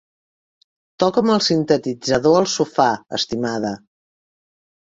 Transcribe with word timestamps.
Toca'm 1.03 1.29
el 1.33 1.43
sintetitzador 1.49 2.39
al 2.39 2.49
sofà, 2.57 2.89
estimada. 3.19 3.75